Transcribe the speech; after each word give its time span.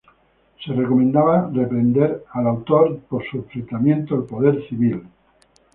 Se 0.65 0.73
recomendaba 0.73 1.51
reprender 1.53 2.23
al 2.33 2.47
autor 2.47 3.01
por 3.01 3.23
su 3.29 3.37
enfrentamiento 3.37 4.15
al 4.15 4.23
poder 4.23 4.59
civil. 4.67 5.03